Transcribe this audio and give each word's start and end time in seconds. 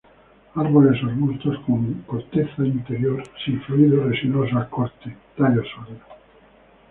Árboles 0.55 0.99
o 1.03 1.09
arbustos, 1.09 1.59
con 1.67 1.79
corteza 2.07 2.65
interior 2.65 3.21
sin 3.45 3.61
fluido 3.61 4.03
resinoso 4.09 4.57
al 4.57 4.67
corte; 4.67 5.15
tallos 5.37 5.67
sólidos. 5.75 6.01